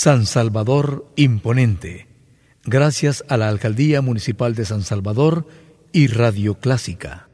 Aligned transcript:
San 0.00 0.26
Salvador 0.26 1.08
Imponente. 1.16 2.06
Gracias 2.62 3.24
a 3.28 3.36
la 3.36 3.48
Alcaldía 3.48 4.00
Municipal 4.00 4.54
de 4.54 4.64
San 4.64 4.82
Salvador 4.82 5.44
y 5.90 6.06
Radio 6.06 6.54
Clásica. 6.54 7.28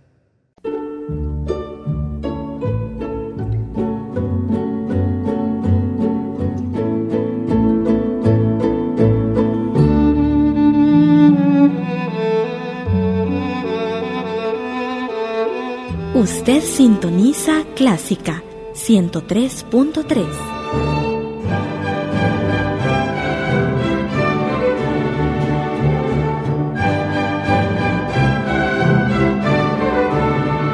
Usted 16.14 16.62
sintoniza 16.62 17.66
Clásica 17.76 18.42
103.3. 18.72 21.03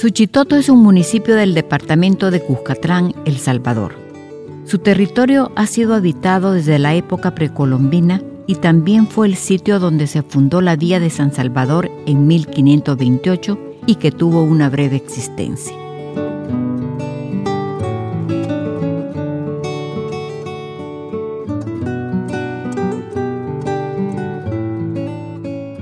Suchitoto 0.00 0.54
es 0.54 0.68
un 0.68 0.80
municipio 0.80 1.34
del 1.34 1.54
departamento 1.54 2.30
de 2.30 2.40
Cuscatlán, 2.40 3.16
El 3.24 3.38
Salvador. 3.38 3.96
Su 4.64 4.78
territorio 4.78 5.50
ha 5.56 5.66
sido 5.66 5.92
habitado 5.92 6.52
desde 6.52 6.78
la 6.78 6.94
época 6.94 7.34
precolombina 7.34 8.22
y 8.46 8.54
también 8.54 9.08
fue 9.08 9.26
el 9.26 9.34
sitio 9.34 9.80
donde 9.80 10.06
se 10.06 10.22
fundó 10.22 10.60
la 10.60 10.76
Vía 10.76 11.00
de 11.00 11.10
San 11.10 11.32
Salvador 11.32 11.90
en 12.06 12.28
1528 12.28 13.58
y 13.86 13.96
que 13.96 14.12
tuvo 14.12 14.44
una 14.44 14.70
breve 14.70 14.94
existencia. 14.94 15.76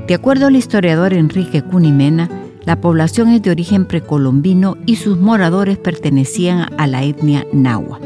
De 0.07 0.15
acuerdo 0.15 0.47
al 0.47 0.57
historiador 0.57 1.13
Enrique 1.13 1.61
Cunimena, 1.61 2.46
la 2.67 2.81
población 2.81 3.31
es 3.31 3.43
de 3.43 3.53
origen 3.53 3.87
precolombino 3.87 4.77
y 4.87 4.97
sus 4.97 5.19
moradores 5.19 5.79
pertenecían 5.79 6.69
a 6.77 6.89
la 6.89 7.05
etnia 7.05 7.47
nahua. 7.53 8.01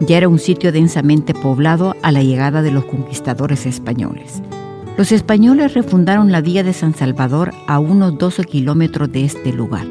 Ya 0.00 0.16
era 0.16 0.28
un 0.28 0.38
sitio 0.38 0.72
densamente 0.72 1.34
poblado 1.34 1.94
a 2.02 2.10
la 2.12 2.22
llegada 2.22 2.62
de 2.62 2.70
los 2.70 2.86
conquistadores 2.86 3.66
españoles. 3.66 4.42
Los 4.96 5.12
españoles 5.12 5.74
refundaron 5.74 6.32
la 6.32 6.40
vía 6.40 6.64
de 6.64 6.72
San 6.72 6.94
Salvador 6.94 7.52
a 7.66 7.78
unos 7.78 8.16
12 8.16 8.44
kilómetros 8.44 9.12
de 9.12 9.26
este 9.26 9.52
lugar. 9.52 9.86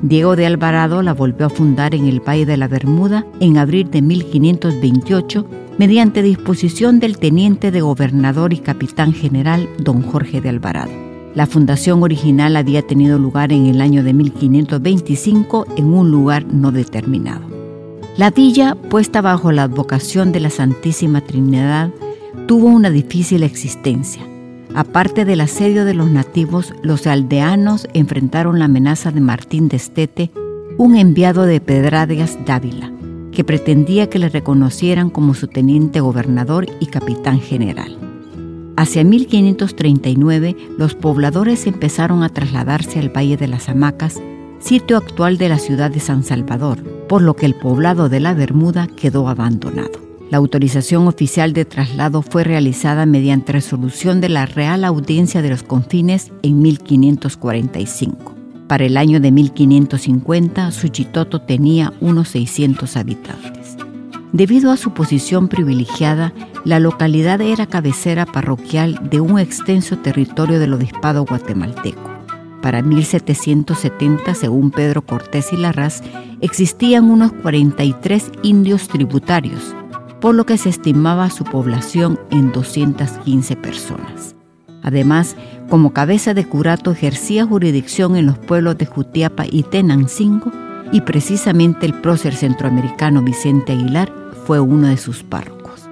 Diego 0.00 0.34
de 0.34 0.46
Alvarado 0.46 1.02
la 1.02 1.12
volvió 1.12 1.46
a 1.46 1.50
fundar 1.50 1.94
en 1.94 2.06
el 2.06 2.20
Valle 2.20 2.46
de 2.46 2.56
la 2.56 2.68
Bermuda 2.68 3.26
en 3.40 3.58
abril 3.58 3.90
de 3.90 4.00
1528 4.00 5.46
mediante 5.76 6.22
disposición 6.22 7.00
del 7.00 7.18
teniente 7.18 7.70
de 7.70 7.82
gobernador 7.82 8.54
y 8.54 8.58
capitán 8.58 9.12
general 9.12 9.68
don 9.78 10.00
Jorge 10.00 10.40
de 10.40 10.48
Alvarado. 10.48 11.07
La 11.38 11.46
fundación 11.46 12.02
original 12.02 12.56
había 12.56 12.82
tenido 12.82 13.16
lugar 13.16 13.52
en 13.52 13.66
el 13.66 13.80
año 13.80 14.02
de 14.02 14.12
1525 14.12 15.66
en 15.76 15.94
un 15.94 16.10
lugar 16.10 16.44
no 16.44 16.72
determinado. 16.72 17.42
La 18.16 18.32
villa, 18.32 18.74
puesta 18.74 19.20
bajo 19.20 19.52
la 19.52 19.62
advocación 19.62 20.32
de 20.32 20.40
la 20.40 20.50
Santísima 20.50 21.20
Trinidad, 21.20 21.90
tuvo 22.48 22.66
una 22.66 22.90
difícil 22.90 23.44
existencia. 23.44 24.20
Aparte 24.74 25.24
del 25.24 25.40
asedio 25.40 25.84
de 25.84 25.94
los 25.94 26.10
nativos, 26.10 26.74
los 26.82 27.06
aldeanos 27.06 27.86
enfrentaron 27.94 28.58
la 28.58 28.64
amenaza 28.64 29.12
de 29.12 29.20
Martín 29.20 29.68
de 29.68 29.76
Estete, 29.76 30.32
un 30.76 30.96
enviado 30.96 31.44
de 31.44 31.60
Pedradias 31.60 32.36
Dávila, 32.46 32.90
que 33.30 33.44
pretendía 33.44 34.10
que 34.10 34.18
le 34.18 34.28
reconocieran 34.28 35.08
como 35.08 35.34
su 35.34 35.46
teniente 35.46 36.00
gobernador 36.00 36.66
y 36.80 36.86
capitán 36.86 37.38
general. 37.38 37.96
Hacia 38.78 39.02
1539, 39.02 40.56
los 40.78 40.94
pobladores 40.94 41.66
empezaron 41.66 42.22
a 42.22 42.28
trasladarse 42.28 43.00
al 43.00 43.08
Valle 43.08 43.36
de 43.36 43.48
las 43.48 43.68
Hamacas, 43.68 44.22
sitio 44.60 44.96
actual 44.96 45.36
de 45.36 45.48
la 45.48 45.58
ciudad 45.58 45.90
de 45.90 45.98
San 45.98 46.22
Salvador, 46.22 46.84
por 47.08 47.20
lo 47.20 47.34
que 47.34 47.46
el 47.46 47.56
poblado 47.56 48.08
de 48.08 48.20
la 48.20 48.34
Bermuda 48.34 48.86
quedó 48.86 49.28
abandonado. 49.28 50.00
La 50.30 50.38
autorización 50.38 51.08
oficial 51.08 51.54
de 51.54 51.64
traslado 51.64 52.22
fue 52.22 52.44
realizada 52.44 53.04
mediante 53.04 53.50
resolución 53.50 54.20
de 54.20 54.28
la 54.28 54.46
Real 54.46 54.84
Audiencia 54.84 55.42
de 55.42 55.50
los 55.50 55.64
Confines 55.64 56.30
en 56.44 56.62
1545. 56.62 58.36
Para 58.68 58.84
el 58.84 58.96
año 58.96 59.18
de 59.18 59.32
1550, 59.32 60.70
Suchitoto 60.70 61.40
tenía 61.40 61.92
unos 62.00 62.28
600 62.28 62.96
habitantes. 62.96 63.57
Debido 64.32 64.70
a 64.70 64.76
su 64.76 64.92
posición 64.92 65.48
privilegiada, 65.48 66.34
la 66.64 66.80
localidad 66.80 67.40
era 67.40 67.66
cabecera 67.66 68.26
parroquial 68.26 69.08
de 69.10 69.20
un 69.20 69.38
extenso 69.38 69.96
territorio 69.98 70.60
del 70.60 70.74
obispado 70.74 71.24
guatemalteco. 71.24 72.10
Para 72.60 72.82
1770, 72.82 74.34
según 74.34 74.70
Pedro 74.70 75.02
Cortés 75.02 75.52
y 75.52 75.56
Larraz, 75.56 76.02
existían 76.40 77.10
unos 77.10 77.32
43 77.32 78.32
indios 78.42 78.88
tributarios, 78.88 79.74
por 80.20 80.34
lo 80.34 80.44
que 80.44 80.58
se 80.58 80.68
estimaba 80.68 81.30
su 81.30 81.44
población 81.44 82.18
en 82.30 82.52
215 82.52 83.56
personas. 83.56 84.34
Además, 84.82 85.36
como 85.70 85.92
cabeza 85.92 86.34
de 86.34 86.46
curato 86.46 86.92
ejercía 86.92 87.46
jurisdicción 87.46 88.16
en 88.16 88.26
los 88.26 88.38
pueblos 88.38 88.76
de 88.76 88.86
Jutiapa 88.86 89.46
y 89.50 89.62
Tenancingo, 89.62 90.52
y 90.92 91.02
precisamente 91.02 91.86
el 91.86 91.94
prócer 91.94 92.34
centroamericano 92.34 93.22
Vicente 93.22 93.72
Aguilar 93.72 94.12
fue 94.46 94.60
uno 94.60 94.88
de 94.88 94.96
sus 94.96 95.22
párrocos. 95.22 95.88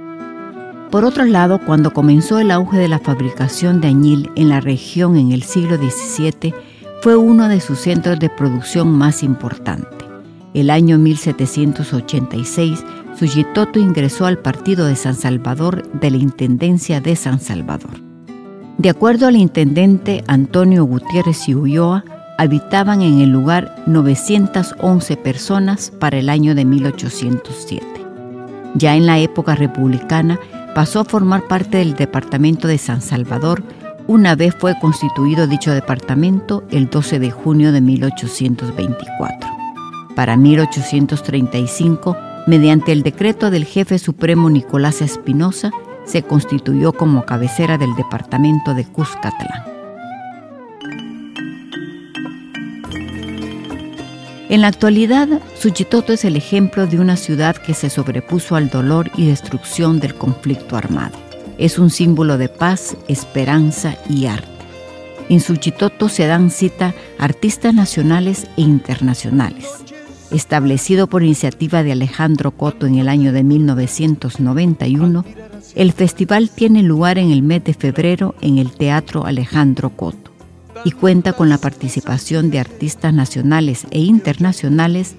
Por 0.90 1.04
otro 1.04 1.24
lado, 1.24 1.60
cuando 1.64 1.92
comenzó 1.92 2.38
el 2.38 2.50
auge 2.50 2.78
de 2.78 2.88
la 2.88 2.98
fabricación 2.98 3.80
de 3.80 3.88
añil 3.88 4.30
en 4.36 4.48
la 4.48 4.60
región 4.60 5.16
en 5.16 5.32
el 5.32 5.42
siglo 5.42 5.76
XVII, 5.76 6.54
fue 7.02 7.16
uno 7.16 7.48
de 7.48 7.60
sus 7.60 7.80
centros 7.80 8.18
de 8.18 8.30
producción 8.30 8.90
más 8.92 9.22
importante. 9.22 10.06
El 10.54 10.70
año 10.70 10.98
1786, 10.98 12.82
Suyitoto 13.18 13.78
ingresó 13.78 14.26
al 14.26 14.38
partido 14.38 14.86
de 14.86 14.96
San 14.96 15.14
Salvador 15.14 15.82
de 15.92 16.10
la 16.10 16.16
Intendencia 16.16 17.00
de 17.00 17.16
San 17.16 17.40
Salvador. 17.40 18.00
De 18.78 18.90
acuerdo 18.90 19.26
al 19.26 19.36
intendente 19.36 20.24
Antonio 20.26 20.84
Gutiérrez 20.84 21.48
y 21.48 21.54
Ulloa, 21.54 22.04
habitaban 22.38 23.02
en 23.02 23.20
el 23.20 23.30
lugar 23.30 23.74
911 23.86 25.16
personas 25.16 25.90
para 25.90 26.18
el 26.18 26.28
año 26.28 26.54
de 26.54 26.64
1807. 26.64 27.86
Ya 28.74 28.94
en 28.94 29.06
la 29.06 29.18
época 29.18 29.54
republicana 29.54 30.38
pasó 30.74 31.00
a 31.00 31.04
formar 31.04 31.42
parte 31.48 31.78
del 31.78 31.94
departamento 31.94 32.68
de 32.68 32.78
San 32.78 33.00
Salvador 33.00 33.62
una 34.08 34.36
vez 34.36 34.54
fue 34.56 34.78
constituido 34.78 35.48
dicho 35.48 35.72
departamento 35.72 36.62
el 36.70 36.88
12 36.88 37.18
de 37.18 37.30
junio 37.32 37.72
de 37.72 37.80
1824. 37.80 39.50
Para 40.14 40.36
1835, 40.36 42.16
mediante 42.46 42.92
el 42.92 43.02
decreto 43.02 43.50
del 43.50 43.64
jefe 43.64 43.98
supremo 43.98 44.48
Nicolás 44.48 45.02
Espinosa, 45.02 45.72
se 46.04 46.22
constituyó 46.22 46.92
como 46.92 47.26
cabecera 47.26 47.78
del 47.78 47.94
departamento 47.96 48.74
de 48.74 48.84
Cuscatlán. 48.84 49.75
En 54.48 54.60
la 54.60 54.68
actualidad, 54.68 55.28
Suchitoto 55.58 56.12
es 56.12 56.24
el 56.24 56.36
ejemplo 56.36 56.86
de 56.86 57.00
una 57.00 57.16
ciudad 57.16 57.56
que 57.56 57.74
se 57.74 57.90
sobrepuso 57.90 58.54
al 58.54 58.70
dolor 58.70 59.10
y 59.16 59.26
destrucción 59.26 59.98
del 59.98 60.14
conflicto 60.14 60.76
armado. 60.76 61.18
Es 61.58 61.80
un 61.80 61.90
símbolo 61.90 62.38
de 62.38 62.48
paz, 62.48 62.96
esperanza 63.08 63.96
y 64.08 64.26
arte. 64.26 64.46
En 65.28 65.40
Suchitoto 65.40 66.08
se 66.08 66.28
dan 66.28 66.50
cita 66.50 66.94
artistas 67.18 67.74
nacionales 67.74 68.46
e 68.56 68.60
internacionales. 68.60 69.66
Establecido 70.30 71.08
por 71.08 71.24
iniciativa 71.24 71.82
de 71.82 71.90
Alejandro 71.90 72.52
Coto 72.52 72.86
en 72.86 72.98
el 72.98 73.08
año 73.08 73.32
de 73.32 73.42
1991, 73.42 75.24
el 75.74 75.92
festival 75.92 76.50
tiene 76.50 76.84
lugar 76.84 77.18
en 77.18 77.32
el 77.32 77.42
mes 77.42 77.64
de 77.64 77.74
febrero 77.74 78.36
en 78.40 78.58
el 78.58 78.70
Teatro 78.70 79.26
Alejandro 79.26 79.90
Coto 79.90 80.25
y 80.86 80.92
cuenta 80.92 81.32
con 81.32 81.48
la 81.48 81.58
participación 81.58 82.48
de 82.52 82.60
artistas 82.60 83.12
nacionales 83.12 83.88
e 83.90 83.98
internacionales 83.98 85.16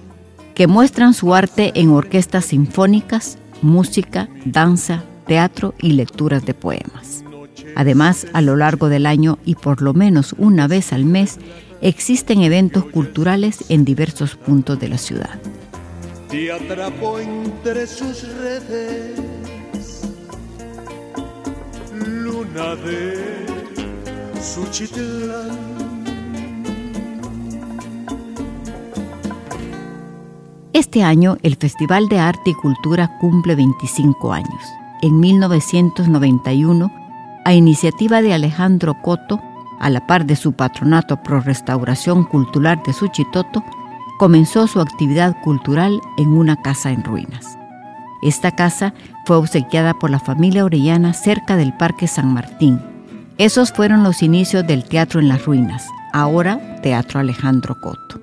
que 0.54 0.66
muestran 0.66 1.12
su 1.12 1.34
arte 1.34 1.72
en 1.74 1.90
orquestas 1.90 2.46
sinfónicas, 2.46 3.36
música, 3.60 4.30
danza, 4.46 5.04
teatro 5.26 5.74
y 5.78 5.92
lecturas 5.92 6.46
de 6.46 6.54
poemas. 6.54 7.22
Además, 7.76 8.26
a 8.32 8.40
lo 8.40 8.56
largo 8.56 8.88
del 8.88 9.04
año 9.04 9.38
y 9.44 9.56
por 9.56 9.82
lo 9.82 9.92
menos 9.92 10.34
una 10.38 10.68
vez 10.68 10.94
al 10.94 11.04
mes, 11.04 11.36
existen 11.82 12.40
eventos 12.40 12.86
culturales 12.86 13.66
en 13.68 13.84
diversos 13.84 14.36
puntos 14.36 14.80
de 14.80 14.88
la 14.88 14.96
ciudad. 14.96 15.38
entre 16.32 17.86
sus 17.86 18.26
redes, 18.38 19.20
luna 21.92 22.74
de 22.76 23.57
Este 30.72 31.02
año 31.02 31.36
el 31.42 31.56
Festival 31.56 32.08
de 32.08 32.20
Arte 32.20 32.50
y 32.50 32.54
Cultura 32.54 33.18
cumple 33.18 33.56
25 33.56 34.32
años. 34.32 34.62
En 35.02 35.18
1991, 35.18 36.92
a 37.44 37.52
iniciativa 37.52 38.22
de 38.22 38.32
Alejandro 38.32 38.94
Coto, 39.02 39.40
a 39.80 39.90
la 39.90 40.06
par 40.06 40.24
de 40.24 40.36
su 40.36 40.52
patronato 40.52 41.20
pro 41.22 41.40
restauración 41.40 42.24
cultural 42.24 42.80
de 42.86 42.92
Suchitoto, 42.92 43.64
comenzó 44.18 44.68
su 44.68 44.80
actividad 44.80 45.36
cultural 45.42 46.00
en 46.16 46.28
una 46.28 46.54
casa 46.62 46.92
en 46.92 47.02
ruinas. 47.02 47.58
Esta 48.22 48.52
casa 48.52 48.94
fue 49.24 49.36
obsequiada 49.36 49.94
por 49.94 50.10
la 50.10 50.20
familia 50.20 50.64
Orellana 50.64 51.12
cerca 51.12 51.56
del 51.56 51.72
Parque 51.72 52.06
San 52.06 52.32
Martín. 52.32 52.80
Esos 53.38 53.70
fueron 53.70 54.02
los 54.02 54.24
inicios 54.24 54.66
del 54.66 54.82
Teatro 54.82 55.20
en 55.20 55.28
las 55.28 55.44
Ruinas, 55.44 55.86
ahora 56.12 56.80
Teatro 56.82 57.20
Alejandro 57.20 57.80
Coto. 57.80 58.20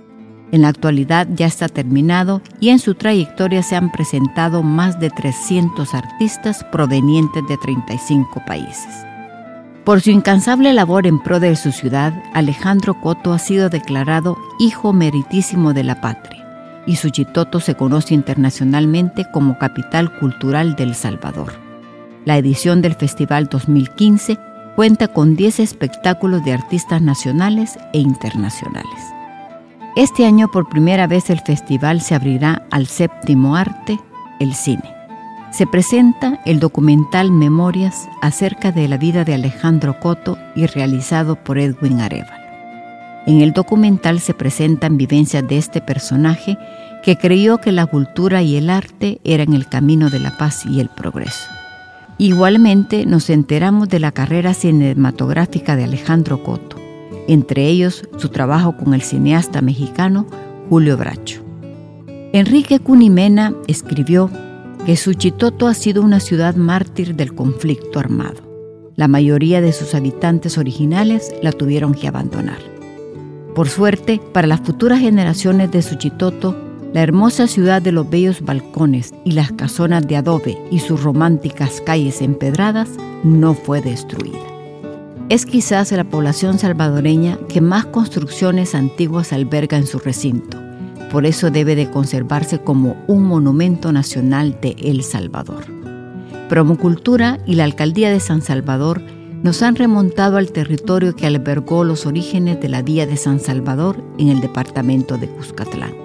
En 0.51 0.61
la 0.61 0.67
actualidad 0.67 1.25
ya 1.33 1.45
está 1.45 1.69
terminado 1.69 2.41
y 2.59 2.67
en 2.67 2.79
su 2.79 2.95
trayectoria 2.95 3.63
se 3.63 3.77
han 3.77 3.93
presentado 3.93 4.61
más 4.61 4.99
de 4.99 5.09
300 5.09 5.93
artistas 5.93 6.65
provenientes 6.65 7.41
de 7.47 7.57
35 7.57 8.43
países. 8.45 8.93
Por 9.85 10.01
su 10.01 10.11
incansable 10.11 10.73
labor 10.73 11.07
en 11.07 11.19
pro 11.21 11.39
de 11.39 11.55
su 11.55 11.71
ciudad, 11.71 12.13
Alejandro 12.33 12.99
Coto 12.99 13.31
ha 13.31 13.39
sido 13.39 13.69
declarado 13.69 14.37
Hijo 14.59 14.91
Meritísimo 14.91 15.73
de 15.73 15.85
la 15.85 16.01
Patria 16.01 16.83
y 16.85 16.97
Suchitoto 16.97 17.61
se 17.61 17.75
conoce 17.75 18.13
internacionalmente 18.13 19.25
como 19.31 19.57
Capital 19.59 20.13
Cultural 20.19 20.75
del 20.75 20.93
Salvador. 20.93 21.53
La 22.25 22.37
edición 22.37 22.81
del 22.81 22.95
Festival 22.95 23.47
2015 23.47 24.54
cuenta 24.75 25.07
con 25.07 25.35
10 25.35 25.59
espectáculos 25.59 26.43
de 26.43 26.53
artistas 26.53 27.01
nacionales 27.01 27.77
e 27.93 27.99
internacionales. 27.99 28.99
Este 29.95 30.25
año 30.25 30.49
por 30.51 30.69
primera 30.69 31.07
vez 31.07 31.29
el 31.29 31.39
festival 31.39 32.01
se 32.01 32.15
abrirá 32.15 32.67
al 32.71 32.87
séptimo 32.87 33.55
arte, 33.55 33.99
el 34.39 34.53
cine 34.53 34.95
se 35.55 35.65
presenta 35.65 36.41
el 36.43 36.59
documental 36.59 37.31
Memorias 37.31 38.09
acerca 38.21 38.73
de 38.73 38.89
la 38.89 38.97
vida 38.97 39.23
de 39.23 39.35
Alejandro 39.35 40.01
Coto 40.01 40.37
y 40.53 40.65
realizado 40.65 41.37
por 41.37 41.57
Edwin 41.57 42.01
Arevalo. 42.01 42.43
En 43.25 43.39
el 43.39 43.53
documental 43.53 44.19
se 44.19 44.33
presentan 44.33 44.97
vivencias 44.97 45.47
de 45.47 45.57
este 45.57 45.79
personaje 45.79 46.57
que 47.03 47.17
creyó 47.17 47.59
que 47.59 47.71
la 47.71 47.85
cultura 47.85 48.41
y 48.41 48.57
el 48.57 48.69
arte 48.69 49.21
eran 49.23 49.53
el 49.53 49.69
camino 49.69 50.09
de 50.09 50.19
la 50.19 50.37
paz 50.37 50.65
y 50.65 50.81
el 50.81 50.89
progreso. 50.89 51.49
Igualmente 52.17 53.05
nos 53.05 53.29
enteramos 53.29 53.89
de 53.89 53.99
la 53.99 54.13
carrera 54.13 54.53
cinematográfica 54.53 55.75
de 55.75 55.83
Alejandro 55.83 56.43
Coto, 56.43 56.77
entre 57.27 57.67
ellos 57.67 58.07
su 58.17 58.29
trabajo 58.29 58.77
con 58.77 58.93
el 58.93 59.01
cineasta 59.01 59.61
mexicano 59.61 60.25
Julio 60.69 60.95
Bracho. 60.95 61.41
Enrique 62.31 62.79
Cunimena 62.79 63.53
escribió 63.67 64.29
que 64.85 64.95
Suchitoto 64.95 65.67
ha 65.67 65.73
sido 65.73 66.01
una 66.03 66.21
ciudad 66.21 66.55
mártir 66.55 67.15
del 67.15 67.35
conflicto 67.35 67.99
armado. 67.99 68.41
La 68.95 69.09
mayoría 69.09 69.59
de 69.59 69.73
sus 69.73 69.93
habitantes 69.93 70.57
originales 70.57 71.33
la 71.41 71.51
tuvieron 71.51 71.93
que 71.93 72.07
abandonar. 72.07 72.59
Por 73.55 73.67
suerte, 73.67 74.21
para 74.31 74.47
las 74.47 74.61
futuras 74.61 74.99
generaciones 74.99 75.69
de 75.71 75.81
Suchitoto, 75.81 76.55
la 76.95 77.03
hermosa 77.03 77.45
ciudad 77.45 77.83
de 77.83 77.91
los 77.91 78.09
bellos 78.09 78.41
balcones 78.41 79.13
y 79.23 79.33
las 79.33 79.51
casonas 79.51 80.07
de 80.07 80.15
adobe 80.15 80.57
y 80.71 80.79
sus 80.79 81.03
románticas 81.03 81.79
calles 81.81 82.23
empedradas 82.23 82.89
no 83.23 83.53
fue 83.53 83.81
destruida. 83.81 84.39
Es 85.29 85.45
quizás 85.45 85.91
la 85.91 86.05
población 86.05 86.57
salvadoreña 86.57 87.37
que 87.49 87.61
más 87.61 87.85
construcciones 87.85 88.73
antiguas 88.73 89.31
alberga 89.33 89.77
en 89.77 89.85
su 89.85 89.99
recinto 89.99 90.65
por 91.15 91.25
eso 91.25 91.49
debe 91.49 91.77
de 91.77 91.89
conservarse 91.89 92.59
como 92.59 92.97
un 93.07 93.23
monumento 93.23 93.93
nacional 93.93 94.57
de 94.61 94.75
El 94.79 95.01
Salvador. 95.01 95.63
Promocultura 96.49 97.39
y 97.45 97.55
la 97.55 97.63
Alcaldía 97.63 98.09
de 98.09 98.19
San 98.19 98.41
Salvador 98.41 99.01
nos 99.41 99.61
han 99.61 99.77
remontado 99.77 100.35
al 100.35 100.51
territorio 100.51 101.15
que 101.15 101.25
albergó 101.25 101.85
los 101.85 102.05
orígenes 102.05 102.59
de 102.59 102.67
la 102.67 102.81
Vía 102.81 103.07
de 103.07 103.15
San 103.15 103.39
Salvador 103.39 104.03
en 104.17 104.27
el 104.27 104.41
departamento 104.41 105.17
de 105.17 105.29
Cuscatlán. 105.29 106.04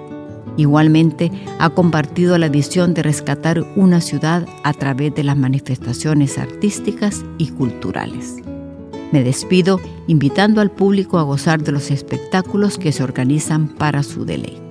Igualmente, 0.57 1.31
ha 1.59 1.69
compartido 1.69 2.37
la 2.37 2.49
visión 2.49 2.93
de 2.93 3.03
rescatar 3.03 3.63
una 3.75 4.01
ciudad 4.01 4.45
a 4.63 4.73
través 4.73 5.15
de 5.15 5.23
las 5.23 5.37
manifestaciones 5.37 6.37
artísticas 6.37 7.23
y 7.37 7.49
culturales. 7.49 8.37
Me 9.11 9.23
despido 9.23 9.79
invitando 10.07 10.61
al 10.61 10.71
público 10.71 11.19
a 11.19 11.23
gozar 11.23 11.61
de 11.63 11.71
los 11.71 11.91
espectáculos 11.91 12.77
que 12.77 12.91
se 12.91 13.03
organizan 13.03 13.67
para 13.67 14.03
su 14.03 14.25
deleite. 14.25 14.70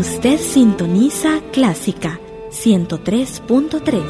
Usted 0.00 0.38
sintoniza 0.38 1.42
Clásica 1.52 2.18
103.3. 2.50 4.02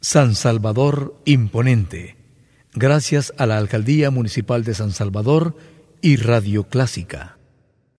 San 0.00 0.34
Salvador 0.34 1.14
Imponente 1.26 2.17
Gracias 2.80 3.34
a 3.38 3.46
la 3.46 3.58
Alcaldía 3.58 4.12
Municipal 4.12 4.62
de 4.62 4.72
San 4.72 4.92
Salvador 4.92 5.56
y 6.00 6.14
Radio 6.14 6.62
Clásica. 6.62 7.37